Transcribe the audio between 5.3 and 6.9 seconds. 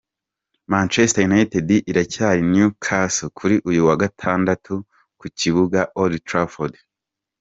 kibuga Old Trafford.